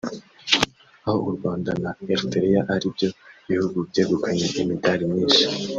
[1.05, 3.09] aho u Rwanda na Eritrea ari byo
[3.47, 5.45] bihugu byegukanye imidari myinshi